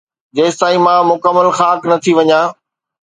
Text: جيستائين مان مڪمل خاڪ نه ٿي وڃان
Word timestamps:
جيستائين 0.37 0.81
مان 0.85 0.99
مڪمل 1.11 1.47
خاڪ 1.59 1.79
نه 1.89 1.95
ٿي 2.03 2.11
وڃان 2.17 2.45